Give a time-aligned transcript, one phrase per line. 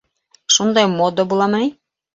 [0.55, 1.73] —Шундай мода буламы ни?